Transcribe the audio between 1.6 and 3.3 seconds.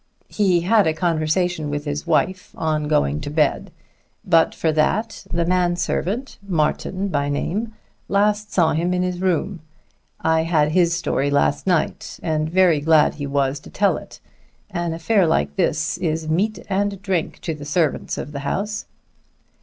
with his wife on going to